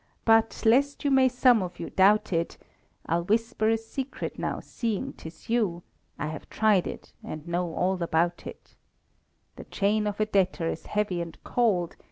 [0.25, 2.57] But, lest you may some of you doubt it,
[3.05, 5.83] I'll whisper a secret now, seeing 'tis you
[6.17, 8.73] I have tried it, and know all about it,
[9.57, 11.97] _The chain of a debtor is heavy and cold.